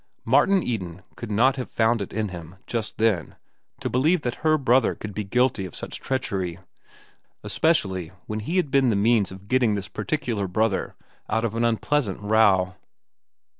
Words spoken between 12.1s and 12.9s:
row.